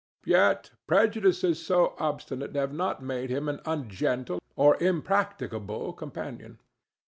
[0.25, 6.57] Yet prejudices so obstinate have not made him an ungentle or impracticable companion.